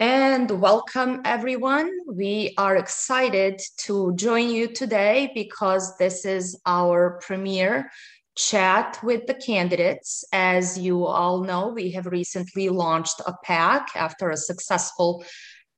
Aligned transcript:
And 0.00 0.48
welcome, 0.60 1.22
everyone. 1.24 1.90
We 2.06 2.54
are 2.56 2.76
excited 2.76 3.60
to 3.78 4.14
join 4.14 4.48
you 4.48 4.68
today 4.68 5.32
because 5.34 5.98
this 5.98 6.24
is 6.24 6.56
our 6.64 7.18
premiere 7.20 7.90
chat 8.36 9.00
with 9.02 9.26
the 9.26 9.34
candidates. 9.34 10.22
As 10.32 10.78
you 10.78 11.04
all 11.04 11.42
know, 11.42 11.70
we 11.70 11.90
have 11.90 12.06
recently 12.06 12.68
launched 12.68 13.20
a 13.26 13.34
PAC 13.42 13.88
after 13.96 14.30
a 14.30 14.36
successful 14.36 15.24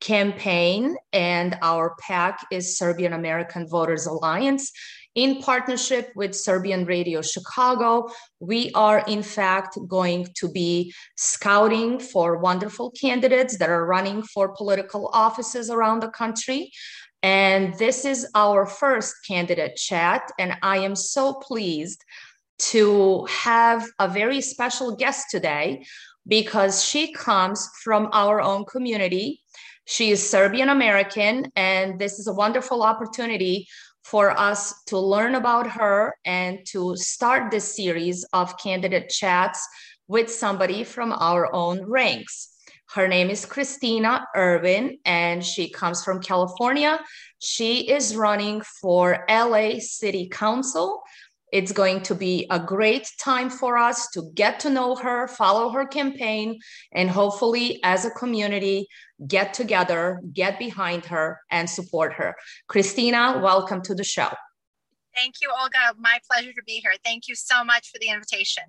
campaign, 0.02 0.96
and 1.14 1.58
our 1.62 1.96
PAC 2.00 2.44
is 2.52 2.76
Serbian 2.76 3.14
American 3.14 3.66
Voters 3.66 4.04
Alliance. 4.04 4.70
In 5.16 5.42
partnership 5.42 6.12
with 6.14 6.36
Serbian 6.36 6.84
Radio 6.84 7.20
Chicago, 7.20 8.08
we 8.38 8.70
are 8.74 9.00
in 9.08 9.24
fact 9.24 9.76
going 9.88 10.28
to 10.36 10.48
be 10.48 10.94
scouting 11.16 11.98
for 11.98 12.38
wonderful 12.38 12.92
candidates 12.92 13.58
that 13.58 13.70
are 13.70 13.86
running 13.86 14.22
for 14.22 14.54
political 14.54 15.10
offices 15.12 15.68
around 15.68 16.00
the 16.00 16.10
country. 16.10 16.70
And 17.24 17.76
this 17.76 18.04
is 18.04 18.24
our 18.36 18.66
first 18.66 19.16
candidate 19.26 19.74
chat, 19.74 20.30
and 20.38 20.56
I 20.62 20.78
am 20.78 20.94
so 20.94 21.34
pleased 21.34 22.04
to 22.70 23.24
have 23.24 23.84
a 23.98 24.06
very 24.06 24.40
special 24.40 24.94
guest 24.94 25.26
today 25.28 25.84
because 26.28 26.84
she 26.84 27.12
comes 27.12 27.68
from 27.82 28.08
our 28.12 28.40
own 28.40 28.64
community. 28.64 29.40
She 29.86 30.12
is 30.12 30.30
Serbian 30.30 30.68
American, 30.68 31.50
and 31.56 31.98
this 31.98 32.20
is 32.20 32.28
a 32.28 32.32
wonderful 32.32 32.84
opportunity 32.84 33.66
for 34.04 34.30
us 34.30 34.74
to 34.86 34.98
learn 34.98 35.34
about 35.34 35.66
her 35.70 36.14
and 36.24 36.58
to 36.66 36.96
start 36.96 37.50
this 37.50 37.76
series 37.76 38.24
of 38.32 38.58
candidate 38.58 39.08
chats 39.08 39.66
with 40.08 40.30
somebody 40.30 40.84
from 40.84 41.12
our 41.12 41.52
own 41.54 41.84
ranks. 41.84 42.48
Her 42.94 43.06
name 43.06 43.30
is 43.30 43.46
Christina 43.46 44.26
Irwin, 44.36 44.98
and 45.04 45.44
she 45.44 45.70
comes 45.70 46.02
from 46.02 46.20
California. 46.20 46.98
She 47.38 47.88
is 47.88 48.16
running 48.16 48.62
for 48.62 49.24
LA 49.30 49.78
City 49.78 50.28
Council. 50.28 51.00
It's 51.52 51.72
going 51.72 52.02
to 52.02 52.14
be 52.14 52.46
a 52.50 52.60
great 52.60 53.10
time 53.20 53.50
for 53.50 53.76
us 53.76 54.08
to 54.10 54.30
get 54.34 54.60
to 54.60 54.70
know 54.70 54.94
her, 54.94 55.26
follow 55.26 55.70
her 55.70 55.84
campaign, 55.84 56.60
and 56.92 57.10
hopefully, 57.10 57.80
as 57.82 58.04
a 58.04 58.10
community, 58.10 58.86
get 59.26 59.52
together, 59.52 60.20
get 60.32 60.58
behind 60.58 61.04
her, 61.06 61.40
and 61.50 61.68
support 61.68 62.14
her. 62.14 62.34
Christina, 62.68 63.40
welcome 63.42 63.82
to 63.82 63.94
the 63.94 64.04
show. 64.04 64.30
Thank 65.14 65.36
you, 65.42 65.50
Olga. 65.60 65.98
My 65.98 66.18
pleasure 66.30 66.52
to 66.52 66.62
be 66.64 66.74
here. 66.74 66.92
Thank 67.04 67.26
you 67.26 67.34
so 67.34 67.64
much 67.64 67.90
for 67.90 67.98
the 67.98 68.08
invitation. 68.08 68.62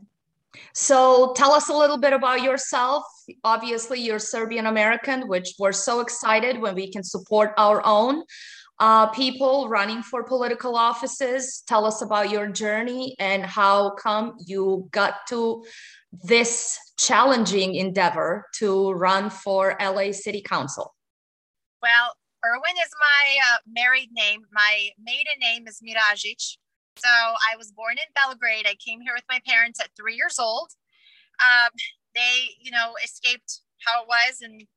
So, 0.74 1.34
tell 1.34 1.52
us 1.52 1.70
a 1.70 1.74
little 1.74 1.98
bit 1.98 2.12
about 2.12 2.42
yourself. 2.42 3.06
Obviously, 3.44 4.02
you're 4.02 4.20
Serbian 4.20 4.66
American, 4.66 5.28
which 5.30 5.54
we're 5.58 5.72
so 5.72 6.02
excited 6.02 6.60
when 6.60 6.76
we 6.76 6.92
can 6.92 7.04
support 7.04 7.52
our 7.58 7.82
own 7.86 8.24
uh, 8.82 9.06
people 9.08 9.70
running 9.70 10.02
for 10.02 10.24
political 10.24 10.76
offices. 10.76 11.64
Tell 11.68 11.86
us 11.86 12.02
about 12.02 12.32
your 12.32 12.48
journey 12.48 13.16
and 13.20 13.46
how 13.46 13.92
come 13.92 14.34
you 14.44 14.90
got 14.92 15.28
to 15.30 15.64
this 16.12 16.78
challenging 16.98 17.76
endeavor 17.76 18.48
to 18.56 18.92
run 18.94 19.30
for 19.30 19.78
LA 19.80 20.12
City 20.12 20.42
Council? 20.42 20.96
Well, 21.82 22.16
Irwin 22.44 22.76
is 22.84 22.90
my 23.00 23.38
uh, 23.54 23.58
married 23.72 24.10
name. 24.14 24.42
My 24.52 24.90
maiden 25.02 25.38
name 25.40 25.68
is 25.68 25.80
Mirajic. 25.80 26.58
So 26.98 27.08
I 27.08 27.56
was 27.58 27.72
born 27.72 27.94
in 27.94 28.12
Belgrade. 28.16 28.66
I 28.68 28.76
came 28.76 29.00
here 29.02 29.14
with 29.14 29.24
my 29.30 29.40
parents 29.48 29.80
at 29.80 29.90
three 29.96 30.16
years 30.16 30.40
old. 30.40 30.70
Um, 31.40 31.70
they, 32.16 32.50
you 32.60 32.72
know, 32.72 32.94
escaped 33.04 33.62
how 33.86 34.02
it 34.02 34.08
was 34.08 34.42
in 34.42 34.68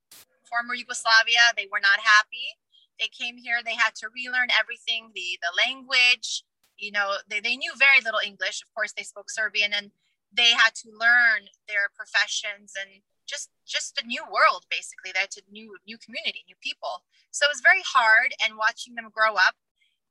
former 0.48 0.74
Yugoslavia. 0.74 1.40
They 1.56 1.68
were 1.72 1.80
not 1.80 1.98
happy. 2.00 2.60
They 3.00 3.08
came 3.08 3.36
here. 3.36 3.58
They 3.64 3.74
had 3.74 3.94
to 3.96 4.08
relearn 4.14 4.48
everything, 4.58 5.10
the 5.14 5.38
the 5.42 5.52
language. 5.66 6.44
You 6.78 6.90
know, 6.92 7.18
they, 7.28 7.40
they 7.40 7.56
knew 7.56 7.72
very 7.78 8.00
little 8.00 8.20
English. 8.24 8.62
Of 8.62 8.74
course, 8.74 8.92
they 8.92 9.04
spoke 9.04 9.30
Serbian, 9.30 9.72
and 9.72 9.90
they 10.34 10.50
had 10.50 10.74
to 10.74 10.90
learn 10.90 11.46
their 11.68 11.88
professions 11.94 12.74
and 12.78 13.02
just 13.26 13.50
just 13.66 14.00
a 14.02 14.06
new 14.06 14.22
world 14.24 14.64
basically 14.70 15.10
that's 15.14 15.38
a 15.38 15.40
new 15.50 15.76
new 15.86 15.96
community 15.98 16.44
new 16.46 16.56
people 16.62 17.02
so 17.30 17.46
it 17.46 17.52
was 17.52 17.62
very 17.62 17.82
hard 17.86 18.34
and 18.44 18.58
watching 18.58 18.94
them 18.94 19.08
grow 19.12 19.34
up 19.34 19.54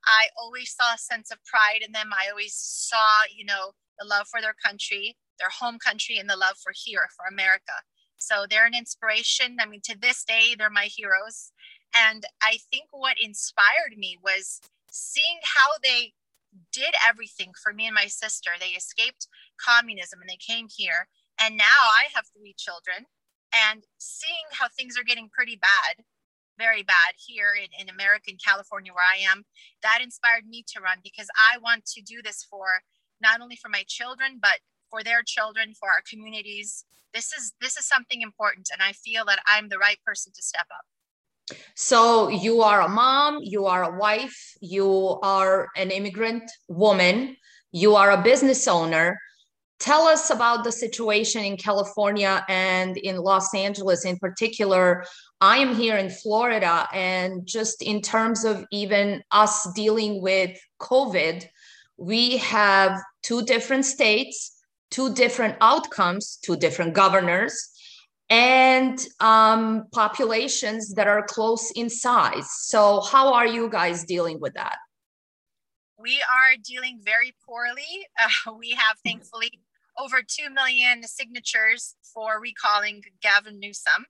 i 0.06 0.28
always 0.40 0.74
saw 0.74 0.94
a 0.94 0.98
sense 0.98 1.32
of 1.32 1.44
pride 1.46 1.86
in 1.86 1.92
them 1.92 2.10
i 2.14 2.30
always 2.30 2.56
saw 2.56 3.22
you 3.36 3.46
know 3.46 3.72
the 4.00 4.08
love 4.08 4.28
for 4.28 4.42
their 4.42 4.56
country 4.66 5.16
their 5.40 5.50
home 5.50 5.78
country 5.78 6.18
and 6.18 6.30
the 6.30 6.38
love 6.38 6.58
for 6.58 6.74
here 6.74 7.08
for 7.16 7.26
america 7.32 7.86
so 8.18 8.46
they're 8.50 8.66
an 8.66 8.76
inspiration 8.76 9.58
i 9.60 9.66
mean 9.66 9.82
to 9.84 9.98
this 10.00 10.24
day 10.24 10.56
they're 10.58 10.70
my 10.70 10.86
heroes 10.86 11.52
and 11.96 12.26
i 12.42 12.58
think 12.72 12.86
what 12.92 13.18
inspired 13.22 13.98
me 13.98 14.18
was 14.24 14.60
seeing 14.92 15.40
how 15.44 15.72
they 15.82 16.14
did 16.72 16.94
everything 17.08 17.52
for 17.62 17.74
me 17.74 17.88
and 17.88 17.96
my 17.96 18.08
sister. 18.08 18.52
They 18.60 18.78
escaped 18.78 19.28
communism 19.64 20.22
and 20.22 20.30
they 20.30 20.38
came 20.38 20.68
here. 20.70 21.08
And 21.40 21.58
now 21.58 21.64
I 21.82 22.06
have 22.14 22.26
three 22.28 22.54
children. 22.58 23.06
And 23.54 23.84
seeing 23.98 24.50
how 24.52 24.68
things 24.68 24.98
are 24.98 25.04
getting 25.04 25.30
pretty 25.30 25.56
bad, 25.56 26.06
very 26.58 26.82
bad 26.82 27.14
here 27.18 27.54
in, 27.56 27.70
in 27.80 27.90
America, 27.90 28.32
in 28.32 28.38
California, 28.44 28.92
where 28.94 29.06
I 29.06 29.20
am, 29.32 29.46
that 29.84 30.00
inspired 30.02 30.48
me 30.48 30.64
to 30.70 30.82
run 30.82 30.98
because 31.04 31.28
I 31.54 31.60
want 31.60 31.86
to 31.86 32.02
do 32.02 32.22
this 32.24 32.44
for 32.44 32.82
not 33.22 33.42
only 33.42 33.56
for 33.56 33.70
my 33.70 33.84
children, 33.88 34.40
but 34.42 34.60
for 34.90 35.04
their 35.04 35.22
children, 35.22 35.74
for 35.74 35.90
our 35.90 36.02
communities. 36.10 36.86
This 37.14 37.32
is 37.32 37.54
this 37.62 37.78
is 37.78 37.86
something 37.86 38.24
important, 38.24 38.70
and 38.74 38.82
I 38.82 38.92
feel 38.92 39.24
that 39.26 39.44
I'm 39.48 39.70
the 39.70 39.78
right 39.78 40.00
person 40.04 40.34
to 40.36 40.42
step 40.42 40.66
up. 40.74 40.86
So 41.76 42.30
you 42.30 42.62
are 42.62 42.82
a 42.82 42.90
mom, 42.90 43.40
you 43.42 43.66
are 43.66 43.84
a 43.84 43.98
wife, 43.98 44.56
you 44.62 45.20
are 45.22 45.70
an 45.76 45.92
immigrant 45.92 46.44
woman, 46.68 47.36
you 47.72 47.96
are 47.96 48.12
a 48.12 48.22
business 48.22 48.68
owner. 48.68 49.20
Tell 49.80 50.04
us 50.04 50.30
about 50.30 50.64
the 50.64 50.72
situation 50.72 51.44
in 51.44 51.58
California 51.58 52.46
and 52.48 52.96
in 52.96 53.18
Los 53.18 53.54
Angeles 53.54 54.06
in 54.06 54.18
particular. 54.18 55.04
I 55.42 55.58
am 55.58 55.76
here 55.76 55.98
in 55.98 56.10
Florida, 56.10 56.88
and 56.94 57.46
just 57.46 57.82
in 57.82 58.02
terms 58.02 58.46
of 58.46 58.66
even 58.72 59.22
us 59.32 59.68
dealing 59.74 60.22
with 60.22 60.58
COVID, 60.80 61.46
we 61.98 62.38
have 62.38 62.98
two 63.24 63.44
different 63.44 63.84
states, 63.84 64.58
two 64.90 65.14
different 65.14 65.58
outcomes, 65.60 66.38
two 66.42 66.56
different 66.56 66.94
governors 66.94 67.73
and 68.30 69.00
um, 69.20 69.86
populations 69.92 70.94
that 70.94 71.08
are 71.08 71.24
close 71.24 71.72
in 71.72 71.90
size. 71.90 72.48
So, 72.52 73.02
how 73.02 73.34
are 73.34 73.48
you 73.48 73.70
guys 73.70 74.04
dealing 74.04 74.40
with 74.40 74.54
that? 74.54 74.78
We 75.98 76.22
are 76.22 76.56
dealing 76.64 77.00
very 77.04 77.36
poorly. 77.46 78.08
Uh, 78.20 78.54
we 78.58 78.72
have 78.72 78.98
thankfully 79.06 79.60
over 79.98 80.22
2 80.28 80.50
million 80.50 81.04
signatures 81.04 81.96
for 82.14 82.40
recalling 82.42 83.04
Gavin 83.22 83.60
Newsom, 83.60 84.06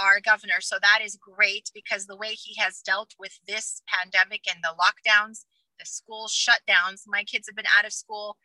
our 0.00 0.20
governor. 0.20 0.60
So, 0.60 0.76
that 0.82 1.00
is 1.04 1.16
great 1.16 1.70
because 1.74 2.06
the 2.06 2.16
way 2.16 2.34
he 2.34 2.60
has 2.60 2.80
dealt 2.80 3.14
with 3.18 3.38
this 3.46 3.82
pandemic 3.88 4.42
and 4.48 4.62
the 4.62 4.74
lockdowns, 4.76 5.44
the 5.78 5.86
school 5.86 6.28
shutdowns, 6.28 7.02
my 7.06 7.24
kids 7.24 7.48
have 7.48 7.56
been 7.56 7.72
out 7.78 7.86
of 7.86 7.92
school 7.92 8.36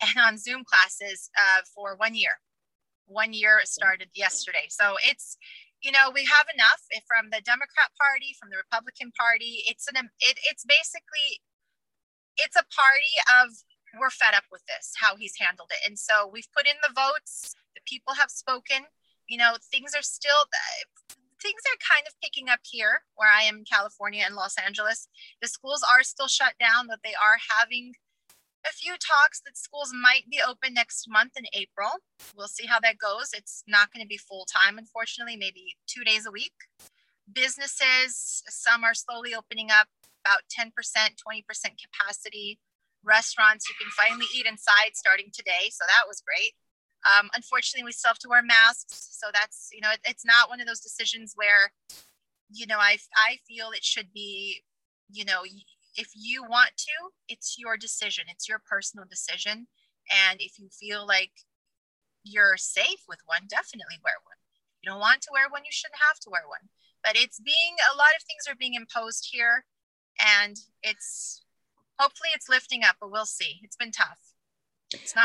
and 0.00 0.24
on 0.24 0.38
Zoom 0.38 0.62
classes 0.64 1.30
uh, 1.36 1.62
for 1.74 1.96
one 1.96 2.14
year 2.14 2.38
one 3.08 3.32
year 3.32 3.60
started 3.64 4.08
yesterday. 4.14 4.68
So 4.68 4.94
it's, 5.02 5.36
you 5.82 5.90
know, 5.92 6.12
we 6.12 6.24
have 6.24 6.46
enough 6.52 6.82
eh, 6.94 7.00
from 7.08 7.30
the 7.30 7.40
Democrat 7.40 7.90
Party, 7.98 8.36
from 8.38 8.50
the 8.50 8.60
Republican 8.60 9.12
Party. 9.18 9.64
It's 9.66 9.88
an, 9.88 9.96
it, 10.20 10.38
it's 10.44 10.64
basically, 10.64 11.42
it's 12.36 12.56
a 12.56 12.64
party 12.70 13.14
of 13.42 13.50
we're 13.98 14.12
fed 14.12 14.36
up 14.36 14.44
with 14.52 14.62
this, 14.68 14.92
how 15.00 15.16
he's 15.16 15.34
handled 15.40 15.72
it. 15.72 15.88
And 15.88 15.98
so 15.98 16.28
we've 16.28 16.48
put 16.54 16.68
in 16.68 16.76
the 16.84 16.92
votes. 16.92 17.56
The 17.74 17.80
people 17.86 18.14
have 18.14 18.30
spoken. 18.30 18.84
You 19.28 19.38
know, 19.38 19.56
things 19.72 19.94
are 19.96 20.04
still, 20.04 20.44
eh, 20.52 21.14
things 21.40 21.62
are 21.66 21.80
kind 21.80 22.06
of 22.06 22.14
picking 22.22 22.48
up 22.48 22.60
here 22.64 23.02
where 23.14 23.30
I 23.30 23.42
am 23.42 23.62
in 23.62 23.64
California 23.64 24.24
and 24.26 24.34
Los 24.34 24.56
Angeles. 24.58 25.08
The 25.40 25.48
schools 25.48 25.84
are 25.86 26.02
still 26.02 26.28
shut 26.28 26.54
down, 26.60 26.86
but 26.88 27.00
they 27.04 27.14
are 27.14 27.38
having 27.58 27.94
a 28.66 28.72
few 28.72 28.92
talks 28.92 29.40
that 29.44 29.56
schools 29.56 29.92
might 29.94 30.24
be 30.30 30.40
open 30.46 30.74
next 30.74 31.06
month 31.08 31.32
in 31.36 31.44
April. 31.52 31.90
We'll 32.36 32.48
see 32.48 32.66
how 32.66 32.80
that 32.80 32.98
goes. 32.98 33.30
It's 33.32 33.62
not 33.68 33.92
going 33.92 34.04
to 34.04 34.08
be 34.08 34.16
full 34.18 34.46
time, 34.46 34.78
unfortunately, 34.78 35.36
maybe 35.36 35.76
two 35.86 36.04
days 36.04 36.26
a 36.26 36.30
week. 36.30 36.54
Businesses, 37.32 38.42
some 38.48 38.84
are 38.84 38.94
slowly 38.94 39.34
opening 39.34 39.70
up, 39.70 39.88
about 40.24 40.40
10%, 40.48 40.72
20% 40.72 41.44
capacity. 41.78 42.58
Restaurants, 43.04 43.68
you 43.68 43.74
can 43.80 43.90
finally 43.92 44.26
eat 44.34 44.46
inside 44.46 44.94
starting 44.94 45.30
today. 45.32 45.70
So 45.70 45.84
that 45.86 46.08
was 46.08 46.22
great. 46.26 46.52
Um, 47.06 47.30
unfortunately, 47.34 47.84
we 47.84 47.92
still 47.92 48.10
have 48.10 48.18
to 48.18 48.28
wear 48.28 48.42
masks. 48.42 49.08
So 49.12 49.28
that's, 49.32 49.68
you 49.72 49.80
know, 49.80 49.90
it, 49.90 50.00
it's 50.04 50.24
not 50.24 50.48
one 50.48 50.60
of 50.60 50.66
those 50.66 50.80
decisions 50.80 51.34
where, 51.36 51.72
you 52.50 52.66
know, 52.66 52.78
I, 52.78 52.98
I 53.16 53.38
feel 53.46 53.70
it 53.70 53.84
should 53.84 54.12
be, 54.12 54.62
you 55.10 55.24
know, 55.24 55.42
if 55.98 56.08
you 56.14 56.42
want 56.44 56.70
to, 56.78 57.10
it's 57.28 57.56
your 57.58 57.76
decision. 57.76 58.24
It's 58.28 58.48
your 58.48 58.62
personal 58.64 59.04
decision. 59.10 59.66
And 60.30 60.40
if 60.40 60.58
you 60.58 60.68
feel 60.70 61.06
like 61.06 61.32
you're 62.22 62.56
safe 62.56 63.02
with 63.08 63.18
one, 63.26 63.42
definitely 63.48 63.98
wear 64.02 64.14
one. 64.24 64.38
You 64.80 64.90
don't 64.90 65.00
want 65.00 65.22
to 65.22 65.30
wear 65.32 65.50
one, 65.50 65.64
you 65.64 65.72
shouldn't 65.72 66.00
have 66.08 66.20
to 66.20 66.30
wear 66.30 66.46
one. 66.46 66.70
but 67.04 67.16
it's 67.16 67.40
being 67.40 67.74
a 67.92 67.96
lot 67.96 68.14
of 68.16 68.22
things 68.22 68.46
are 68.48 68.56
being 68.56 68.74
imposed 68.74 69.28
here 69.32 69.64
and 70.20 70.56
it's 70.82 71.42
hopefully 71.98 72.30
it's 72.34 72.48
lifting 72.48 72.82
up 72.84 72.96
but 73.00 73.10
we'll 73.10 73.26
see 73.26 73.60
it's 73.62 73.76
been 73.76 73.92
tough 73.92 74.18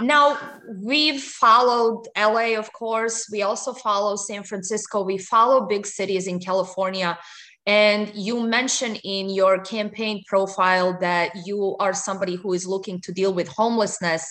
now 0.02 0.38
we've 0.82 1.22
followed 1.22 2.08
LA, 2.18 2.60
of 2.60 2.74
course. 2.74 3.30
We 3.32 3.44
also 3.44 3.72
follow 3.72 4.18
San 4.18 4.44
Francisco. 4.44 5.04
We 5.04 5.18
follow 5.18 5.66
big 5.68 5.88
cities 5.88 6.28
in 6.28 6.40
California. 6.40 7.18
And 7.66 8.12
you 8.14 8.42
mentioned 8.42 9.00
in 9.04 9.30
your 9.30 9.60
campaign 9.60 10.22
profile 10.28 10.98
that 11.00 11.32
you 11.46 11.76
are 11.80 11.94
somebody 11.94 12.36
who 12.36 12.54
is 12.54 12.68
looking 12.68 13.00
to 13.02 13.14
deal 13.14 13.34
with 13.34 13.48
homelessness. 13.48 14.26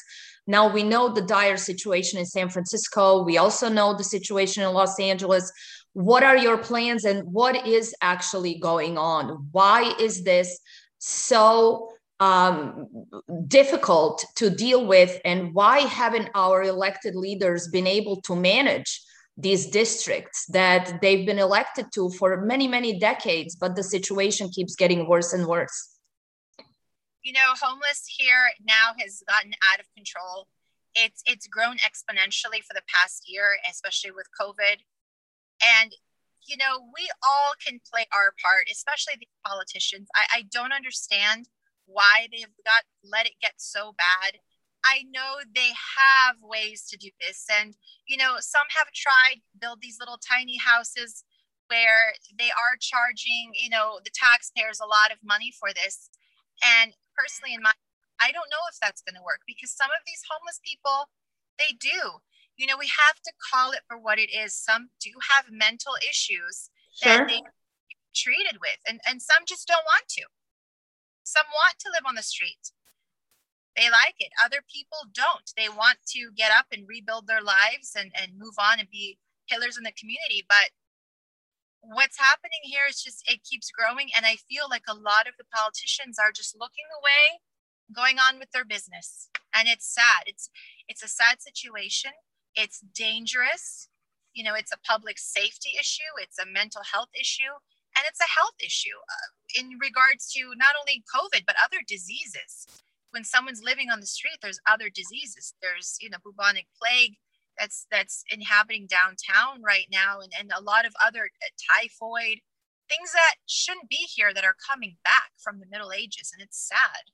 Now 0.47 0.71
we 0.73 0.83
know 0.83 1.09
the 1.09 1.23
dire 1.23 1.57
situation 1.57 2.19
in 2.19 2.27
San 2.27 2.51
Francisco. 2.51 3.23
We 3.23 3.39
also 3.39 3.69
know 3.69 3.97
the 3.97 4.05
situation 4.05 4.63
in 4.65 4.73
Los 4.73 4.99
Angeles. 5.01 5.51
What 5.95 6.23
are 6.23 6.37
your 6.37 6.59
plans 6.59 7.05
and 7.05 7.23
what 7.33 7.67
is 7.67 7.95
actually 8.03 8.59
going 8.59 8.99
on? 8.99 9.49
Why 9.53 9.95
is 9.99 10.25
this 10.25 10.59
so 10.99 11.89
um, 12.21 12.87
difficult 13.49 14.25
to 14.37 14.51
deal 14.51 14.87
with 14.87 15.21
and 15.25 15.55
why 15.55 15.81
haven't 15.81 16.29
our 16.35 16.63
elected 16.63 17.15
leaders 17.17 17.69
been 17.69 17.87
able 17.87 18.21
to 18.23 18.37
manage 18.37 19.01
these 19.37 19.67
districts 19.67 20.47
that 20.47 21.01
they've 21.01 21.27
been 21.27 21.39
elected 21.39 21.87
to 21.95 22.11
for 22.11 22.41
many 22.43 22.69
many 22.69 22.99
decades 22.99 23.57
but 23.57 23.75
the 23.75 23.83
situation 23.83 24.49
keeps 24.51 24.77
getting 24.77 25.09
worse 25.09 25.33
and 25.33 25.47
worse. 25.47 25.97
You 27.23 27.33
know 27.33 27.55
homeless 27.61 28.05
here 28.07 28.51
now 28.67 28.93
has 28.99 29.23
gotten 29.29 29.53
out 29.73 29.81
of 29.81 29.87
control. 29.97 30.49
It's 30.95 31.23
it's 31.25 31.47
grown 31.47 31.77
exponentially 31.79 32.63
for 32.63 32.75
the 32.75 32.83
past 32.89 33.25
year 33.27 33.57
especially 33.69 34.11
with 34.11 34.27
covid. 34.39 34.79
And 35.81 35.93
you 36.47 36.57
know 36.57 36.91
we 36.95 37.09
all 37.23 37.53
can 37.65 37.81
play 37.91 38.07
our 38.13 38.35
part 38.45 38.67
especially 38.71 39.15
the 39.19 39.29
politicians. 39.47 40.09
I, 40.15 40.39
I 40.39 40.43
don't 40.53 40.73
understand 40.73 41.49
why 41.87 42.29
they've 42.31 42.47
got 42.65 42.85
let 43.03 43.27
it 43.27 43.41
get 43.41 43.55
so 43.57 43.95
bad. 43.97 44.39
I 44.85 45.05
know 45.11 45.41
they 45.55 45.71
have 45.71 46.37
ways 46.43 46.87
to 46.91 46.97
do 46.97 47.11
this. 47.21 47.47
And, 47.61 47.77
you 48.07 48.17
know, 48.17 48.37
some 48.41 48.67
have 48.77 48.91
tried 48.93 49.43
build 49.61 49.79
these 49.81 49.99
little 50.01 50.19
tiny 50.19 50.59
houses 50.59 51.25
where 51.69 52.13
they 52.37 52.51
are 52.51 52.77
charging, 52.81 53.55
you 53.55 53.71
know, 53.71 54.01
the 54.05 54.13
taxpayers 54.13 54.81
a 54.81 54.87
lot 54.87 55.13
of 55.13 55.23
money 55.25 55.53
for 55.55 55.73
this. 55.73 56.11
And 56.61 56.93
personally, 57.17 57.55
in 57.55 57.63
my, 57.63 57.73
I 58.21 58.31
don't 58.33 58.51
know 58.51 58.65
if 58.71 58.79
that's 58.81 59.03
going 59.03 59.17
to 59.17 59.25
work 59.25 59.41
because 59.47 59.71
some 59.71 59.91
of 59.91 60.03
these 60.07 60.23
homeless 60.29 60.61
people, 60.61 61.09
they 61.59 61.75
do. 61.79 62.21
You 62.57 62.67
know, 62.67 62.77
we 62.77 62.91
have 62.91 63.17
to 63.25 63.33
call 63.41 63.73
it 63.73 63.87
for 63.89 63.97
what 63.97 64.19
it 64.19 64.31
is. 64.31 64.53
Some 64.55 64.91
do 65.01 65.11
have 65.33 65.47
mental 65.51 65.97
issues 66.05 66.69
sure. 66.93 67.17
that 67.17 67.29
they 67.29 67.41
treated 68.15 68.61
with, 68.61 68.79
and, 68.87 69.01
and 69.09 69.23
some 69.23 69.49
just 69.49 69.67
don't 69.67 69.89
want 69.89 70.05
to. 70.21 70.29
Some 71.25 71.49
want 71.49 71.81
to 71.81 71.91
live 71.91 72.05
on 72.07 72.15
the 72.15 72.23
street. 72.23 72.77
They 73.77 73.89
like 73.89 74.17
it. 74.19 74.33
Other 74.43 74.61
people 74.69 75.09
don't. 75.13 75.51
They 75.57 75.69
want 75.69 75.99
to 76.13 76.31
get 76.37 76.53
up 76.53 76.67
and 76.73 76.89
rebuild 76.89 77.27
their 77.27 77.41
lives 77.43 77.97
and, 77.97 78.13
and 78.15 78.39
move 78.39 78.55
on 78.59 78.79
and 78.79 78.89
be 78.91 79.19
pillars 79.49 79.79
in 79.79 79.85
the 79.85 79.97
community. 79.97 80.45
But 80.47 80.71
what's 81.81 82.19
happening 82.19 82.61
here 82.63 82.85
is 82.89 83.03
just 83.03 83.25
it 83.27 83.45
keeps 83.49 83.71
growing. 83.71 84.11
And 84.17 84.27
I 84.27 84.37
feel 84.37 84.69
like 84.69 84.85
a 84.89 84.95
lot 84.95 85.27
of 85.27 85.35
the 85.39 85.49
politicians 85.49 86.19
are 86.19 86.33
just 86.33 86.57
looking 86.59 86.85
away, 87.01 87.41
going 87.95 88.19
on 88.19 88.39
with 88.39 88.51
their 88.53 88.65
business. 88.65 89.31
And 89.55 89.69
it's 89.69 89.89
sad. 89.89 90.25
It's 90.27 90.51
it's 90.89 91.03
a 91.03 91.09
sad 91.09 91.41
situation. 91.41 92.13
It's 92.55 92.81
dangerous. 92.95 93.89
You 94.35 94.45
know, 94.45 94.55
it's 94.55 94.73
a 94.73 94.81
public 94.85 95.19
safety 95.19 95.77
issue, 95.81 96.13
it's 96.21 96.39
a 96.39 96.47
mental 96.49 96.83
health 96.93 97.11
issue 97.19 97.57
and 97.97 98.05
it's 98.09 98.21
a 98.21 98.39
health 98.41 98.57
issue 98.65 98.97
uh, 98.97 99.29
in 99.61 99.77
regards 99.81 100.33
to 100.33 100.53
not 100.57 100.75
only 100.81 101.05
covid 101.05 101.45
but 101.47 101.57
other 101.63 101.85
diseases 101.87 102.67
when 103.13 103.25
someone's 103.25 103.63
living 103.63 103.91
on 103.91 104.01
the 104.01 104.07
street 104.07 104.39
there's 104.43 104.61
other 104.67 104.89
diseases 104.89 105.55
there's 105.63 105.97
you 106.01 106.11
know 106.11 106.19
bubonic 106.25 106.67
plague 106.81 107.15
that's 107.59 107.87
that's 107.91 108.25
inhabiting 108.31 108.87
downtown 108.87 109.63
right 109.63 109.87
now 109.93 110.21
and, 110.21 110.33
and 110.39 110.51
a 110.57 110.63
lot 110.63 110.87
of 110.87 110.93
other 111.05 111.29
uh, 111.43 111.81
typhoid 111.81 112.39
things 112.89 113.13
that 113.13 113.35
shouldn't 113.47 113.89
be 113.89 114.09
here 114.15 114.35
that 114.35 114.45
are 114.45 114.57
coming 114.69 114.97
back 115.05 115.31
from 115.43 115.61
the 115.61 115.67
middle 115.71 115.93
ages 115.93 116.31
and 116.33 116.43
it's 116.43 116.69
sad 116.69 117.05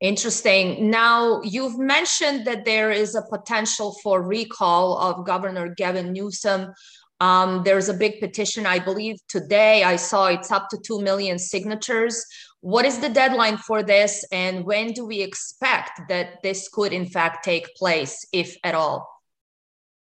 Interesting. 0.00 0.90
Now, 0.90 1.40
you've 1.42 1.78
mentioned 1.78 2.44
that 2.46 2.64
there 2.64 2.90
is 2.90 3.14
a 3.14 3.22
potential 3.22 3.96
for 4.02 4.20
recall 4.20 4.98
of 4.98 5.24
Governor 5.24 5.72
Gavin 5.74 6.12
Newsom. 6.12 6.74
Um, 7.24 7.62
there's 7.64 7.88
a 7.88 7.94
big 7.94 8.20
petition, 8.20 8.66
I 8.66 8.78
believe 8.78 9.16
today 9.28 9.82
I 9.82 9.96
saw 9.96 10.26
it's 10.26 10.52
up 10.52 10.68
to 10.68 10.76
2 10.76 11.00
million 11.00 11.38
signatures. 11.38 12.22
What 12.60 12.84
is 12.84 12.98
the 12.98 13.08
deadline 13.08 13.56
for 13.56 13.82
this, 13.82 14.26
and 14.30 14.66
when 14.66 14.92
do 14.92 15.06
we 15.06 15.22
expect 15.22 16.02
that 16.10 16.42
this 16.42 16.68
could, 16.68 16.92
in 16.92 17.06
fact, 17.06 17.42
take 17.42 17.74
place, 17.76 18.26
if 18.34 18.54
at 18.62 18.74
all? 18.74 19.08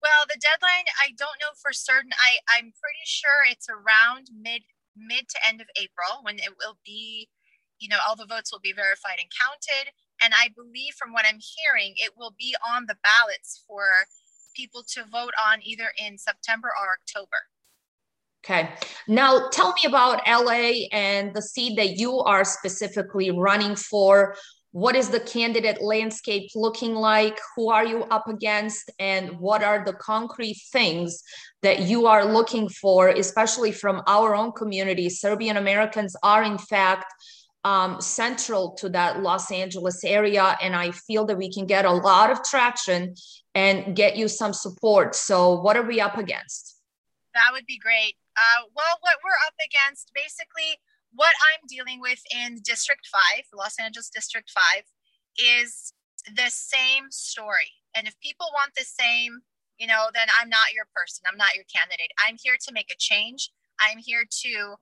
Well, 0.03 0.25
the 0.27 0.41
deadline, 0.41 0.83
I 1.01 1.15
don't 1.17 1.39
know 1.39 1.55
for 1.61 1.71
certain. 1.71 2.11
I, 2.19 2.57
I'm 2.57 2.73
pretty 2.83 3.05
sure 3.05 3.47
it's 3.49 3.69
around 3.69 4.27
mid 4.35 4.63
mid 4.97 5.29
to 5.29 5.47
end 5.47 5.61
of 5.61 5.67
April 5.77 6.19
when 6.23 6.35
it 6.35 6.51
will 6.59 6.77
be, 6.85 7.29
you 7.79 7.87
know, 7.87 7.99
all 8.05 8.17
the 8.17 8.25
votes 8.25 8.51
will 8.51 8.59
be 8.59 8.73
verified 8.73 9.19
and 9.19 9.31
counted. 9.39 9.93
And 10.21 10.33
I 10.35 10.49
believe 10.53 10.95
from 10.99 11.13
what 11.13 11.25
I'm 11.25 11.39
hearing, 11.39 11.93
it 11.95 12.11
will 12.17 12.35
be 12.37 12.55
on 12.75 12.87
the 12.87 12.97
ballots 13.03 13.63
for 13.67 14.03
people 14.55 14.83
to 14.93 15.03
vote 15.11 15.33
on 15.51 15.59
either 15.63 15.91
in 16.05 16.17
September 16.17 16.69
or 16.69 16.93
October. 16.93 17.37
Okay. 18.43 18.69
Now 19.07 19.49
tell 19.49 19.73
me 19.73 19.85
about 19.87 20.21
LA 20.27 20.87
and 20.91 21.33
the 21.33 21.41
seat 21.41 21.77
that 21.77 21.97
you 21.97 22.19
are 22.19 22.45
specifically 22.45 23.31
running 23.31 23.75
for. 23.75 24.35
What 24.71 24.95
is 24.95 25.09
the 25.09 25.21
candidate 25.21 25.81
landscape 25.81 26.49
looking 26.53 26.93
like? 26.93 27.39
Who 27.55 27.71
are 27.71 27.85
you 27.85 28.03
up 28.03 28.27
against? 28.27 28.91
And 28.99 29.39
what 29.39 29.63
are 29.63 29.83
the 29.83 29.93
concrete 29.93 30.61
things 30.71 31.23
that 31.63 31.83
you 31.83 32.05
are 32.05 32.25
looking 32.25 32.69
for, 32.69 33.07
especially 33.09 33.71
from 33.71 34.03
our 34.05 34.35
own 34.35 34.51
community? 34.51 35.09
Serbian 35.09 35.57
Americans 35.57 36.15
are, 36.21 36.43
in 36.43 36.57
fact, 36.57 37.05
um, 37.65 37.99
central 37.99 38.71
to 38.75 38.87
that 38.89 39.21
Los 39.21 39.51
Angeles 39.51 40.03
area. 40.03 40.55
And 40.61 40.75
I 40.75 40.91
feel 40.91 41.25
that 41.25 41.37
we 41.37 41.51
can 41.51 41.65
get 41.65 41.83
a 41.83 41.91
lot 41.91 42.31
of 42.31 42.43
traction 42.43 43.15
and 43.55 43.95
get 43.95 44.15
you 44.15 44.27
some 44.27 44.53
support. 44.53 45.15
So, 45.15 45.59
what 45.59 45.75
are 45.75 45.83
we 45.83 45.99
up 45.99 46.17
against? 46.17 46.77
That 47.33 47.49
would 47.51 47.65
be 47.65 47.79
great. 47.79 48.13
Uh, 48.37 48.69
well, 48.75 48.97
what 49.01 49.17
we're 49.23 49.41
up 49.47 49.55
against, 49.65 50.11
basically, 50.13 50.79
what 51.13 51.33
I'm 51.51 51.65
dealing 51.67 51.99
with 51.99 52.19
in 52.33 52.59
District 52.63 53.07
5, 53.11 53.21
Los 53.57 53.79
Angeles 53.79 54.09
District 54.09 54.49
5, 54.49 54.83
is 55.37 55.91
the 56.35 56.49
same 56.49 57.09
story. 57.09 57.71
And 57.95 58.07
if 58.07 58.19
people 58.19 58.47
want 58.53 58.73
the 58.77 58.83
same, 58.83 59.39
you 59.79 59.87
know, 59.87 60.07
then 60.13 60.27
I'm 60.39 60.49
not 60.49 60.73
your 60.73 60.85
person. 60.95 61.23
I'm 61.29 61.37
not 61.37 61.55
your 61.55 61.65
candidate. 61.73 62.11
I'm 62.25 62.37
here 62.41 62.57
to 62.67 62.73
make 62.73 62.91
a 62.91 62.97
change. 62.99 63.49
I'm 63.79 63.97
here 63.97 64.23
to 64.43 64.75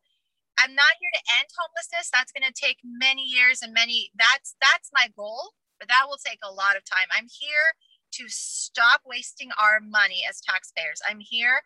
I'm 0.59 0.75
not 0.75 0.99
here 0.99 1.11
to 1.13 1.29
end 1.39 1.49
homelessness. 1.57 2.09
That's 2.11 2.31
going 2.31 2.47
to 2.47 2.53
take 2.53 2.77
many 2.83 3.23
years 3.23 3.61
and 3.61 3.73
many 3.73 4.11
that's 4.17 4.55
that's 4.61 4.89
my 4.93 5.07
goal, 5.15 5.53
but 5.79 5.87
that 5.87 6.05
will 6.07 6.19
take 6.21 6.39
a 6.43 6.53
lot 6.53 6.77
of 6.77 6.85
time. 6.85 7.07
I'm 7.15 7.27
here 7.27 7.77
to 8.13 8.25
stop 8.27 9.01
wasting 9.05 9.49
our 9.59 9.79
money 9.81 10.21
as 10.27 10.41
taxpayers. 10.41 11.01
I'm 11.07 11.19
here 11.19 11.61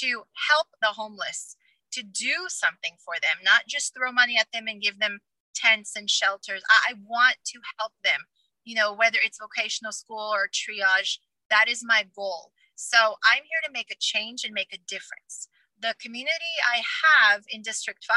to 0.00 0.24
help 0.50 0.68
the 0.80 0.88
homeless, 0.88 1.56
to 1.92 2.02
do 2.02 2.46
something 2.48 2.94
for 2.98 3.14
them, 3.22 3.44
not 3.44 3.68
just 3.68 3.94
throw 3.94 4.10
money 4.10 4.36
at 4.38 4.48
them 4.52 4.66
and 4.66 4.82
give 4.82 4.98
them 4.98 5.20
tents 5.54 5.94
and 5.94 6.10
shelters. 6.10 6.62
I, 6.68 6.92
I 6.92 6.94
want 7.06 7.36
to 7.46 7.60
help 7.78 7.92
them, 8.02 8.26
you 8.64 8.74
know, 8.74 8.92
whether 8.92 9.18
it's 9.22 9.38
vocational 9.38 9.92
school 9.92 10.32
or 10.32 10.48
triage, 10.48 11.18
that 11.50 11.68
is 11.68 11.84
my 11.84 12.06
goal. 12.16 12.52
So 12.74 13.16
I'm 13.22 13.44
here 13.44 13.62
to 13.66 13.72
make 13.72 13.90
a 13.92 14.00
change 14.00 14.44
and 14.44 14.54
make 14.54 14.72
a 14.72 14.80
difference 14.88 15.48
the 15.82 15.94
community 16.00 16.54
I 16.72 16.82
have 17.04 17.42
in 17.50 17.60
District 17.60 18.02
5 18.04 18.16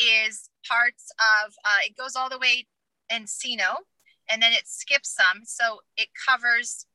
is 0.00 0.48
parts 0.66 1.10
of, 1.44 1.52
uh, 1.64 1.82
it 1.84 1.96
goes 1.96 2.16
all 2.16 2.30
the 2.30 2.38
way 2.38 2.66
Encino 3.12 3.76
and 4.30 4.40
then 4.40 4.52
it 4.52 4.66
skips 4.66 5.14
some. 5.14 5.42
So 5.44 5.80
it 5.96 6.08
covers 6.28 6.86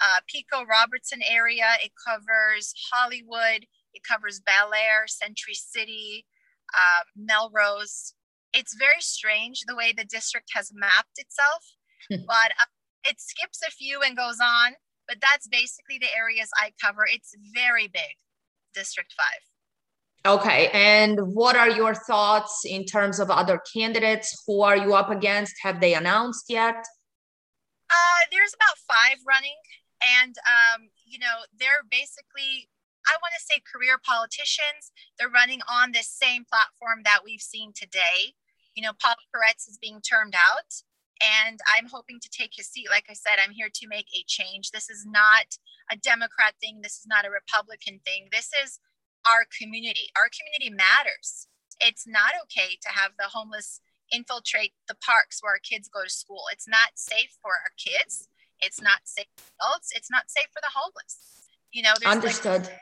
uh, 0.00 0.20
Pico 0.26 0.64
Robertson 0.64 1.20
area, 1.28 1.66
it 1.84 1.92
covers 2.06 2.72
Hollywood, 2.92 3.66
it 3.92 4.02
covers 4.08 4.40
Bel 4.40 4.72
Air, 4.72 5.06
Century 5.06 5.54
City, 5.54 6.24
uh, 6.72 7.04
Melrose. 7.16 8.14
It's 8.54 8.74
very 8.74 9.00
strange 9.00 9.62
the 9.66 9.76
way 9.76 9.92
the 9.92 10.04
district 10.04 10.50
has 10.54 10.72
mapped 10.72 11.18
itself, 11.18 11.76
but 12.08 12.52
uh, 12.58 12.70
it 13.04 13.20
skips 13.20 13.60
a 13.66 13.70
few 13.70 14.00
and 14.02 14.16
goes 14.16 14.38
on. 14.40 14.72
But 15.06 15.18
that's 15.20 15.48
basically 15.48 15.98
the 15.98 16.16
areas 16.16 16.50
I 16.56 16.72
cover. 16.80 17.04
It's 17.10 17.34
very 17.52 17.88
big. 17.88 18.16
District 18.74 19.12
5. 19.16 19.26
Okay. 20.40 20.68
And 20.74 21.18
what 21.34 21.56
are 21.56 21.70
your 21.70 21.94
thoughts 21.94 22.62
in 22.64 22.84
terms 22.84 23.18
of 23.20 23.30
other 23.30 23.60
candidates? 23.72 24.42
Who 24.46 24.62
are 24.62 24.76
you 24.76 24.94
up 24.94 25.10
against? 25.10 25.54
Have 25.62 25.80
they 25.80 25.94
announced 25.94 26.46
yet? 26.48 26.84
Uh, 27.90 28.20
there's 28.30 28.54
about 28.54 28.76
five 28.86 29.18
running. 29.26 29.56
And, 30.22 30.36
um, 30.44 30.88
you 31.04 31.18
know, 31.18 31.44
they're 31.58 31.84
basically, 31.90 32.68
I 33.06 33.16
want 33.20 33.32
to 33.36 33.44
say 33.44 33.60
career 33.64 33.98
politicians. 34.04 34.92
They're 35.18 35.28
running 35.28 35.60
on 35.68 35.92
this 35.92 36.08
same 36.08 36.44
platform 36.44 37.02
that 37.04 37.20
we've 37.24 37.40
seen 37.40 37.72
today. 37.74 38.36
You 38.74 38.82
know, 38.82 38.92
Paul 39.00 39.16
Koretz 39.34 39.68
is 39.68 39.78
being 39.80 40.00
termed 40.00 40.34
out, 40.34 40.84
and 41.20 41.60
I'm 41.76 41.86
hoping 41.86 42.18
to 42.20 42.30
take 42.30 42.52
his 42.54 42.68
seat. 42.68 42.88
Like 42.90 43.06
I 43.10 43.14
said, 43.14 43.36
I'm 43.42 43.52
here 43.52 43.70
to 43.72 43.88
make 43.88 44.06
a 44.14 44.24
change. 44.26 44.70
This 44.70 44.88
is 44.88 45.04
not 45.06 45.58
a 45.92 45.96
Democrat 45.96 46.54
thing. 46.60 46.80
This 46.82 46.98
is 46.98 47.06
not 47.06 47.26
a 47.26 47.30
Republican 47.30 48.00
thing. 48.04 48.28
This 48.32 48.50
is 48.64 48.80
our 49.26 49.44
community. 49.52 50.08
Our 50.16 50.30
community 50.32 50.70
matters. 50.74 51.46
It's 51.80 52.06
not 52.06 52.32
okay 52.44 52.76
to 52.80 52.88
have 52.88 53.12
the 53.18 53.28
homeless 53.28 53.80
infiltrate 54.12 54.72
the 54.88 54.96
parks 54.96 55.42
where 55.42 55.52
our 55.52 55.62
kids 55.62 55.88
go 55.88 56.04
to 56.04 56.10
school. 56.10 56.44
It's 56.52 56.68
not 56.68 56.96
safe 56.96 57.36
for 57.42 57.52
our 57.52 57.72
kids. 57.78 58.28
It's 58.60 58.80
not 58.80 59.00
safe 59.04 59.30
for 59.36 59.44
adults. 59.60 59.92
It's 59.94 60.10
not 60.10 60.30
safe 60.30 60.48
for 60.52 60.60
the 60.60 60.72
homeless. 60.74 61.48
You 61.72 61.82
know, 61.82 61.94
there's 62.00 62.12
understood. 62.12 62.64
Like 62.64 62.80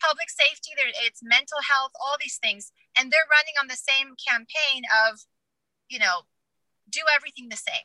public 0.00 0.30
safety, 0.30 0.74
there 0.76 0.90
it's 1.06 1.22
mental 1.22 1.58
health, 1.62 1.92
all 2.00 2.16
these 2.20 2.38
things. 2.38 2.72
And 2.98 3.10
they're 3.10 3.30
running 3.30 3.56
on 3.60 3.68
the 3.68 3.78
same 3.78 4.14
campaign 4.18 4.82
of, 5.06 5.20
you 5.88 5.98
know, 5.98 6.26
do 6.90 7.00
everything 7.16 7.48
the 7.48 7.56
same. 7.56 7.84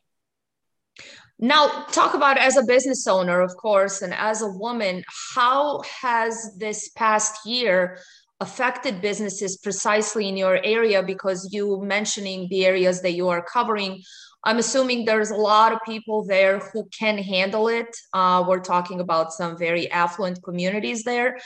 Now, 1.40 1.86
talk 1.92 2.16
about 2.16 2.38
as 2.38 2.58
a 2.58 2.64
business 2.64 3.06
owner, 3.08 3.42
of 3.42 3.56
course, 3.58 4.02
and 4.02 4.14
as 4.14 4.42
a 4.42 4.48
woman, 4.48 5.04
how 5.36 5.82
has 6.02 6.56
this 6.58 6.90
past 6.90 7.46
year 7.46 8.00
affected 8.40 9.02
businesses 9.02 9.58
precisely 9.58 10.28
in 10.28 10.36
your 10.36 10.60
area? 10.64 11.04
Because 11.04 11.50
you 11.52 11.80
mentioning 11.84 12.48
the 12.50 12.66
areas 12.66 13.02
that 13.04 13.14
you 13.14 13.30
are 13.30 13.44
covering, 13.44 14.02
I'm 14.44 14.58
assuming 14.58 15.06
there's 15.06 15.30
a 15.30 15.36
lot 15.36 15.74
of 15.74 15.80
people 15.86 16.26
there 16.26 16.60
who 16.60 16.88
can 16.98 17.20
handle 17.20 17.68
it. 17.68 17.96
Uh, 18.14 18.44
we're 18.48 18.60
talking 18.60 19.00
about 19.00 19.32
some 19.32 19.58
very 19.58 19.92
affluent 19.92 20.42
communities 20.42 21.04
there, 21.04 21.38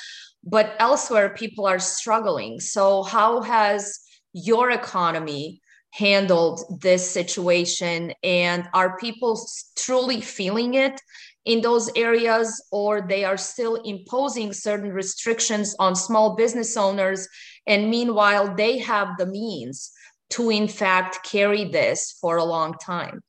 but 0.43 0.75
elsewhere, 0.79 1.29
people 1.29 1.65
are 1.65 1.79
struggling. 1.79 2.61
So, 2.61 3.03
how 3.03 3.41
has 3.41 3.99
your 4.33 4.71
economy 4.71 5.61
handled 5.91 6.79
this 6.81 7.09
situation? 7.09 8.13
And 8.23 8.67
are 8.73 8.97
people 8.97 9.39
truly 9.75 10.21
feeling 10.21 10.75
it? 10.75 11.01
in 11.43 11.59
those 11.61 11.89
areas 11.95 12.63
or 12.71 13.01
they 13.01 13.23
are 13.23 13.35
still 13.35 13.73
imposing 13.77 14.53
certain 14.53 14.93
restrictions 14.93 15.75
on 15.79 15.95
small 15.95 16.35
business 16.35 16.77
owners 16.77 17.27
and 17.65 17.89
meanwhile 17.89 18.53
they 18.55 18.77
have 18.77 19.17
the 19.17 19.25
means 19.25 19.91
to 20.31 20.49
in 20.49 20.67
fact 20.67 21.23
carry 21.23 21.65
this 21.65 22.17
for 22.19 22.37
a 22.37 22.43
long 22.43 22.73
time? 22.73 23.21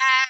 Uh, 0.00 0.28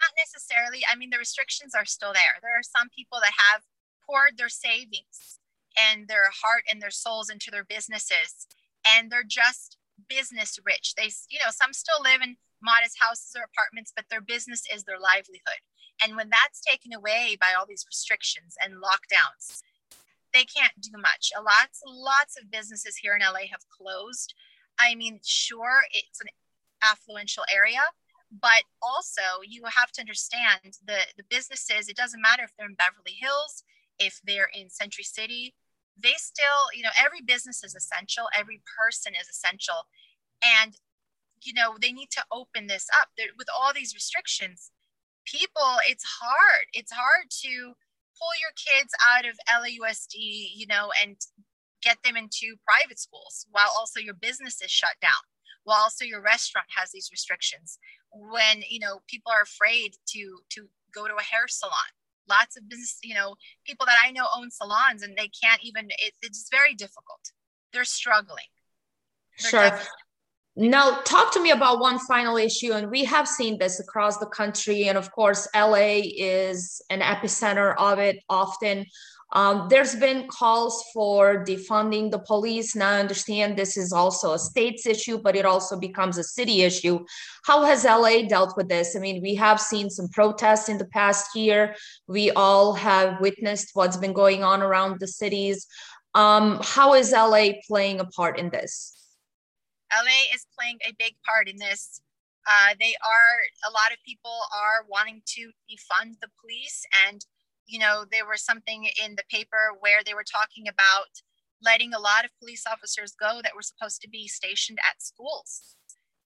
not 0.00 0.12
necessarily. 0.16 0.80
I 0.90 0.96
mean, 0.96 1.10
the 1.10 1.18
restrictions 1.18 1.74
are 1.74 1.84
still 1.84 2.12
there. 2.12 2.40
There 2.42 2.58
are 2.58 2.62
some 2.62 2.88
people 2.96 3.18
that 3.20 3.32
have 3.52 3.62
poured 4.04 4.38
their 4.38 4.48
savings 4.48 5.38
and 5.78 6.08
their 6.08 6.30
heart 6.42 6.64
and 6.70 6.82
their 6.82 6.90
souls 6.90 7.30
into 7.30 7.50
their 7.50 7.64
businesses, 7.64 8.46
and 8.86 9.10
they're 9.10 9.24
just 9.26 9.76
business 10.08 10.58
rich. 10.64 10.94
They, 10.96 11.10
you 11.30 11.38
know, 11.38 11.50
some 11.50 11.72
still 11.72 12.02
live 12.02 12.22
in 12.22 12.36
modest 12.62 12.96
houses 13.00 13.34
or 13.36 13.44
apartments, 13.44 13.92
but 13.94 14.06
their 14.10 14.20
business 14.20 14.62
is 14.72 14.84
their 14.84 14.98
livelihood. 14.98 15.62
And 16.02 16.16
when 16.16 16.30
that's 16.30 16.60
taken 16.60 16.92
away 16.92 17.36
by 17.40 17.54
all 17.58 17.66
these 17.66 17.84
restrictions 17.86 18.56
and 18.62 18.74
lockdowns, 18.74 19.62
they 20.32 20.44
can't 20.44 20.72
do 20.80 20.96
much. 20.96 21.32
A 21.36 21.42
lots, 21.42 21.82
lots 21.86 22.36
of 22.40 22.50
businesses 22.50 22.96
here 22.96 23.14
in 23.14 23.20
LA 23.20 23.46
have 23.50 23.68
closed 23.68 24.34
I 24.78 24.94
mean, 24.94 25.20
sure, 25.22 25.82
it's 25.92 26.20
an 26.20 26.28
affluential 26.82 27.44
area, 27.54 27.82
but 28.40 28.62
also 28.80 29.22
you 29.46 29.62
have 29.64 29.92
to 29.92 30.00
understand 30.00 30.78
the 30.86 30.98
the 31.16 31.24
businesses. 31.28 31.88
It 31.88 31.96
doesn't 31.96 32.20
matter 32.20 32.44
if 32.44 32.52
they're 32.56 32.68
in 32.68 32.74
Beverly 32.74 33.16
Hills, 33.20 33.64
if 33.98 34.20
they're 34.24 34.50
in 34.54 34.70
Century 34.70 35.04
City, 35.04 35.54
they 36.00 36.14
still, 36.16 36.72
you 36.74 36.82
know, 36.82 36.94
every 36.98 37.20
business 37.20 37.62
is 37.64 37.74
essential. 37.74 38.24
Every 38.36 38.62
person 38.78 39.12
is 39.20 39.28
essential, 39.28 39.86
and 40.44 40.76
you 41.42 41.52
know 41.52 41.76
they 41.80 41.92
need 41.92 42.10
to 42.12 42.24
open 42.32 42.66
this 42.66 42.86
up. 43.00 43.08
There, 43.16 43.28
with 43.38 43.48
all 43.56 43.72
these 43.74 43.94
restrictions, 43.94 44.70
people, 45.26 45.78
it's 45.88 46.04
hard. 46.20 46.66
It's 46.72 46.92
hard 46.92 47.30
to 47.42 47.74
pull 48.18 48.34
your 48.40 48.52
kids 48.56 48.92
out 49.10 49.24
of 49.26 49.36
LAUSD, 49.50 50.14
you 50.54 50.66
know, 50.66 50.90
and 51.02 51.16
get 51.82 51.98
them 52.04 52.16
into 52.16 52.56
private 52.64 52.98
schools 52.98 53.46
while 53.50 53.70
also 53.76 54.00
your 54.00 54.14
business 54.14 54.62
is 54.62 54.70
shut 54.70 54.94
down 55.02 55.22
while 55.64 55.78
also 55.78 56.04
your 56.04 56.22
restaurant 56.22 56.66
has 56.76 56.90
these 56.92 57.08
restrictions 57.12 57.78
when 58.12 58.62
you 58.68 58.78
know 58.78 59.00
people 59.08 59.32
are 59.32 59.42
afraid 59.42 59.94
to 60.06 60.38
to 60.50 60.68
go 60.94 61.06
to 61.06 61.14
a 61.14 61.22
hair 61.22 61.46
salon 61.48 61.90
lots 62.28 62.56
of 62.56 62.68
business 62.68 62.98
you 63.02 63.14
know 63.14 63.34
people 63.66 63.84
that 63.84 63.96
i 64.04 64.10
know 64.10 64.26
own 64.36 64.50
salons 64.50 65.02
and 65.02 65.16
they 65.16 65.28
can't 65.42 65.62
even 65.62 65.86
it, 65.98 66.14
it's 66.22 66.48
very 66.50 66.74
difficult. 66.74 67.20
They're 67.72 67.84
struggling. 67.84 68.44
They're 69.40 69.70
sure. 69.70 69.80
now, 70.56 71.00
talk 71.04 71.32
to 71.32 71.42
me 71.42 71.50
about 71.50 71.80
one 71.80 71.98
final 71.98 72.36
issue, 72.36 72.72
and 72.72 72.90
we 72.90 73.04
have 73.04 73.26
seen 73.26 73.58
this 73.58 73.80
across 73.80 74.18
the 74.18 74.26
country, 74.26 74.88
and 74.88 74.98
of 74.98 75.10
course, 75.12 75.48
LA 75.54 76.00
is 76.16 76.82
an 76.90 77.00
epicenter 77.00 77.74
of 77.78 77.98
it 77.98 78.18
often. 78.28 78.86
Um, 79.34 79.66
there's 79.70 79.94
been 79.94 80.28
calls 80.28 80.84
for 80.92 81.42
defunding 81.44 82.10
the 82.10 82.18
police. 82.18 82.76
Now, 82.76 82.90
I 82.90 83.00
understand 83.00 83.56
this 83.56 83.78
is 83.78 83.90
also 83.90 84.34
a 84.34 84.38
state's 84.38 84.86
issue, 84.86 85.18
but 85.18 85.34
it 85.34 85.46
also 85.46 85.78
becomes 85.78 86.18
a 86.18 86.24
city 86.24 86.62
issue. 86.62 87.04
How 87.44 87.64
has 87.64 87.84
LA 87.84 88.22
dealt 88.28 88.56
with 88.58 88.68
this? 88.68 88.94
I 88.94 88.98
mean, 88.98 89.22
we 89.22 89.34
have 89.36 89.58
seen 89.58 89.88
some 89.88 90.08
protests 90.08 90.68
in 90.68 90.76
the 90.76 90.84
past 90.84 91.34
year. 91.34 91.74
We 92.06 92.30
all 92.32 92.74
have 92.74 93.20
witnessed 93.20 93.70
what's 93.72 93.96
been 93.96 94.12
going 94.12 94.44
on 94.44 94.62
around 94.62 95.00
the 95.00 95.08
cities. 95.08 95.66
Um, 96.14 96.60
how 96.62 96.92
is 96.92 97.12
LA 97.12 97.52
playing 97.66 98.00
a 98.00 98.04
part 98.04 98.38
in 98.38 98.50
this? 98.50 98.94
LA 99.90 100.34
is 100.34 100.46
playing 100.58 100.78
a 100.86 100.92
big 100.98 101.14
part 101.26 101.48
in 101.48 101.56
this. 101.56 102.02
Uh, 102.46 102.74
they 102.78 102.94
are, 103.04 103.70
a 103.70 103.72
lot 103.72 103.92
of 103.92 103.98
people 104.04 104.36
are 104.52 104.84
wanting 104.88 105.22
to 105.24 105.50
defund 105.70 106.20
the 106.20 106.28
police 106.40 106.84
and 107.08 107.24
you 107.72 107.78
know, 107.78 108.04
there 108.10 108.26
was 108.28 108.44
something 108.44 108.86
in 109.02 109.16
the 109.16 109.24
paper 109.30 109.72
where 109.80 110.04
they 110.04 110.12
were 110.12 110.28
talking 110.30 110.68
about 110.68 111.08
letting 111.64 111.94
a 111.94 111.98
lot 111.98 112.24
of 112.24 112.38
police 112.38 112.64
officers 112.70 113.14
go 113.18 113.40
that 113.42 113.56
were 113.56 113.62
supposed 113.62 114.02
to 114.02 114.10
be 114.10 114.28
stationed 114.28 114.78
at 114.86 115.00
schools. 115.00 115.76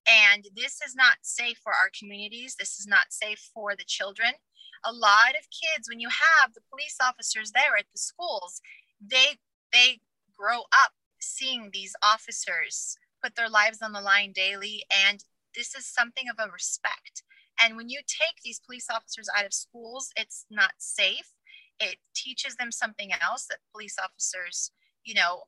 And 0.05 0.45
this 0.55 0.81
is 0.85 0.93
not 0.93 1.23
safe 1.23 1.59
for 1.63 1.71
our 1.71 1.89
communities. 1.97 2.55
This 2.59 2.79
is 2.79 2.85
not 2.85 3.11
safe 3.11 3.49
for 3.53 3.75
the 3.75 3.85
children. 3.87 4.33
A 4.85 4.91
lot 4.91 5.31
of 5.39 5.47
kids, 5.47 5.87
when 5.89 6.01
you 6.01 6.09
have 6.09 6.53
the 6.53 6.61
police 6.69 6.97
officers 7.01 7.51
there 7.51 7.77
at 7.79 7.85
the 7.93 7.97
schools, 7.97 8.61
they 8.99 9.39
they 9.71 10.01
grow 10.37 10.59
up 10.73 10.91
seeing 11.19 11.69
these 11.71 11.95
officers 12.03 12.97
put 13.23 13.35
their 13.35 13.49
lives 13.49 13.81
on 13.81 13.93
the 13.93 14.01
line 14.01 14.33
daily. 14.33 14.83
And 15.07 15.23
this 15.55 15.75
is 15.75 15.85
something 15.87 16.25
of 16.29 16.35
a 16.39 16.51
respect. 16.51 17.23
And 17.63 17.75
when 17.75 17.89
you 17.89 17.99
take 18.05 18.37
these 18.43 18.59
police 18.59 18.87
officers 18.89 19.29
out 19.35 19.45
of 19.45 19.53
schools, 19.53 20.11
it's 20.15 20.45
not 20.49 20.71
safe. 20.77 21.31
It 21.79 21.97
teaches 22.15 22.55
them 22.55 22.71
something 22.71 23.11
else 23.21 23.45
that 23.47 23.59
police 23.71 23.97
officers, 24.01 24.71
you 25.03 25.13
know, 25.13 25.43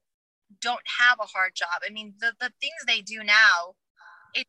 don't 0.61 0.85
have 0.99 1.19
a 1.21 1.27
hard 1.27 1.55
job. 1.55 1.81
I 1.85 1.91
mean, 1.91 2.13
the, 2.19 2.33
the 2.39 2.51
things 2.59 2.73
they 2.87 3.01
do 3.01 3.23
now, 3.23 3.75
it, 4.33 4.47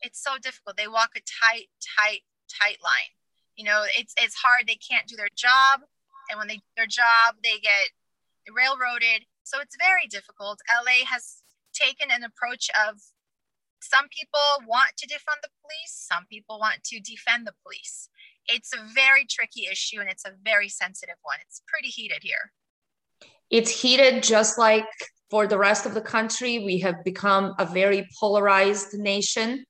it's 0.00 0.22
so 0.22 0.38
difficult. 0.40 0.76
They 0.76 0.88
walk 0.88 1.10
a 1.16 1.20
tight, 1.20 1.68
tight, 1.98 2.22
tight 2.48 2.78
line. 2.82 3.12
You 3.56 3.64
know, 3.64 3.84
it's 3.96 4.14
it's 4.18 4.34
hard. 4.34 4.68
They 4.68 4.76
can't 4.76 5.06
do 5.08 5.16
their 5.16 5.32
job, 5.34 5.80
and 6.28 6.38
when 6.38 6.46
they 6.46 6.56
do 6.56 6.72
their 6.76 6.86
job, 6.86 7.36
they 7.42 7.58
get 7.58 7.88
railroaded. 8.52 9.24
So 9.44 9.60
it's 9.60 9.76
very 9.80 10.06
difficult. 10.06 10.60
LA 10.68 11.06
has 11.06 11.40
taken 11.72 12.08
an 12.10 12.22
approach 12.22 12.68
of 12.86 13.00
some 13.80 14.08
people 14.08 14.66
want 14.66 14.96
to 14.98 15.06
defund 15.06 15.40
the 15.42 15.52
police, 15.62 15.94
some 15.94 16.26
people 16.26 16.58
want 16.58 16.82
to 16.84 17.00
defend 17.00 17.46
the 17.46 17.54
police. 17.62 18.08
It's 18.48 18.72
a 18.72 18.78
very 18.94 19.24
tricky 19.24 19.66
issue 19.70 20.00
and 20.00 20.08
it's 20.08 20.24
a 20.24 20.32
very 20.44 20.68
sensitive 20.68 21.16
one. 21.22 21.38
It's 21.46 21.62
pretty 21.66 21.88
heated 21.88 22.22
here. 22.22 22.52
It's 23.50 23.70
heated 23.82 24.22
just 24.22 24.58
like 24.58 24.86
for 25.30 25.46
the 25.46 25.58
rest 25.58 25.86
of 25.86 25.94
the 25.94 26.00
country. 26.00 26.58
We 26.60 26.78
have 26.80 27.02
become 27.04 27.54
a 27.58 27.66
very 27.66 28.08
polarized 28.18 28.94
nation. 28.94 29.64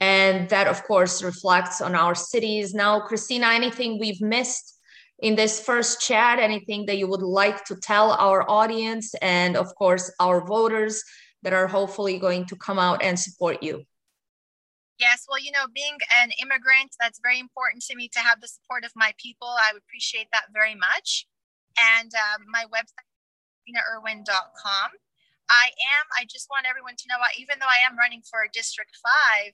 And 0.00 0.48
that, 0.48 0.66
of 0.66 0.82
course, 0.84 1.22
reflects 1.22 1.80
on 1.80 1.94
our 1.94 2.14
cities. 2.14 2.74
Now, 2.74 3.00
Christina, 3.00 3.46
anything 3.46 3.98
we've 3.98 4.20
missed 4.20 4.78
in 5.20 5.34
this 5.34 5.60
first 5.60 6.00
chat? 6.00 6.38
Anything 6.38 6.86
that 6.86 6.98
you 6.98 7.06
would 7.06 7.22
like 7.22 7.64
to 7.66 7.76
tell 7.76 8.12
our 8.12 8.48
audience 8.50 9.14
and, 9.22 9.56
of 9.56 9.74
course, 9.76 10.12
our 10.20 10.44
voters 10.46 11.02
that 11.42 11.52
are 11.52 11.66
hopefully 11.66 12.18
going 12.18 12.44
to 12.46 12.56
come 12.56 12.78
out 12.78 13.02
and 13.02 13.18
support 13.18 13.62
you? 13.62 13.84
Yes, 14.98 15.26
well, 15.28 15.40
you 15.40 15.50
know, 15.50 15.66
being 15.74 15.98
an 16.22 16.30
immigrant, 16.40 16.94
that's 17.00 17.18
very 17.22 17.40
important 17.40 17.82
to 17.84 17.96
me 17.96 18.08
to 18.14 18.20
have 18.20 18.40
the 18.40 18.48
support 18.48 18.84
of 18.84 18.92
my 18.94 19.12
people. 19.18 19.48
I 19.48 19.72
would 19.72 19.82
appreciate 19.82 20.28
that 20.32 20.54
very 20.54 20.74
much. 20.74 21.26
And 21.98 22.12
um, 22.14 22.46
my 22.50 22.64
website, 22.70 23.02
christinairwin.com. 23.66 24.90
I 25.50 25.66
am, 25.66 26.04
I 26.18 26.24
just 26.30 26.48
want 26.48 26.66
everyone 26.68 26.94
to 26.96 27.08
know, 27.08 27.16
even 27.38 27.58
though 27.60 27.68
I 27.68 27.84
am 27.84 27.98
running 27.98 28.22
for 28.22 28.46
District 28.52 28.96
5, 29.44 29.52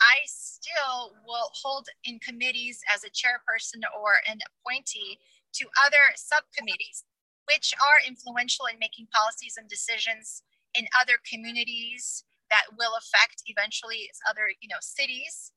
I 0.00 0.16
still 0.26 1.14
will 1.26 1.50
hold 1.62 1.88
in 2.04 2.18
committees 2.20 2.80
as 2.92 3.02
a 3.04 3.10
chairperson 3.10 3.82
or 3.98 4.16
an 4.28 4.38
appointee 4.46 5.18
to 5.54 5.66
other 5.84 6.14
subcommittees. 6.16 7.04
which 7.50 7.74
are 7.80 8.06
influential 8.06 8.66
in 8.66 8.78
making 8.78 9.08
policies 9.12 9.54
and 9.58 9.68
decisions 9.68 10.42
in 10.74 10.86
other 10.98 11.18
communities 11.28 12.24
that 12.52 12.76
will 12.76 12.92
affect 13.00 13.42
eventually 13.46 14.12
other 14.28 14.52
you 14.60 14.68
know 14.68 14.78
cities 14.80 15.50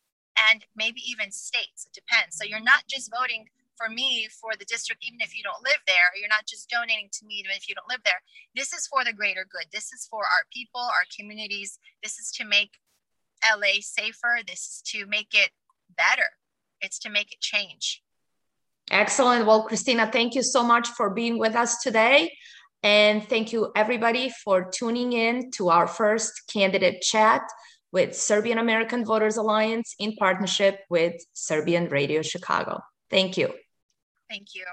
and 0.50 0.66
maybe 0.76 1.04
even 1.06 1.30
states 1.30 1.86
it 1.86 1.94
depends. 1.94 2.38
So 2.38 2.44
you're 2.44 2.64
not 2.64 2.88
just 2.88 3.12
voting 3.12 3.46
for 3.76 3.90
me 3.90 4.28
for 4.42 4.52
the 4.58 4.66
district 4.66 5.04
even 5.06 5.20
if 5.20 5.36
you 5.36 5.44
don't 5.44 5.62
live 5.62 5.84
there 5.86 6.16
you're 6.16 6.32
not 6.32 6.48
just 6.48 6.70
donating 6.70 7.10
to 7.12 7.26
me 7.26 7.36
even 7.36 7.52
if 7.52 7.68
you 7.68 7.76
don't 7.76 7.90
live 7.90 8.02
there. 8.04 8.24
This 8.56 8.74
is 8.74 8.88
for 8.88 9.04
the 9.04 9.14
greater 9.14 9.46
good. 9.52 9.68
This 9.72 9.92
is 9.92 10.08
for 10.10 10.24
our 10.24 10.48
people 10.52 10.82
our 10.82 11.06
communities. 11.16 11.78
This 12.02 12.18
is 12.18 12.32
to 12.40 12.46
make 12.46 12.80
la 13.44 13.76
safer. 13.82 14.40
This 14.48 14.60
is 14.60 14.82
to 14.94 15.06
make 15.06 15.34
it 15.34 15.52
better. 15.96 16.32
It's 16.82 17.00
to 17.00 17.10
make 17.10 17.32
it 17.32 17.42
change. 17.42 18.02
Excellent. 18.90 19.46
Well 19.46 19.64
christina 19.64 20.10
thank 20.10 20.34
you 20.36 20.44
so 20.44 20.64
much 20.64 20.88
for 20.88 21.10
being 21.10 21.38
with 21.38 21.56
us 21.56 21.82
today 21.84 22.32
and 22.86 23.28
thank 23.28 23.52
you 23.52 23.72
everybody 23.76 24.32
for 24.44 24.70
tuning 24.72 25.12
in 25.14 25.52
to 25.52 25.70
our 25.70 25.88
first 25.88 26.44
candidate 26.54 27.02
chat 27.02 27.42
with 27.92 28.16
serbian 28.16 28.60
american 28.60 29.04
voters 29.04 29.38
alliance 29.38 29.96
in 30.00 30.16
partnership 30.16 30.80
with 30.90 31.16
serbian 31.34 31.90
radio 31.90 32.22
chicago 32.22 32.80
thank 33.10 33.38
you 33.38 33.52
Thank 34.30 34.56
you. 34.56 34.66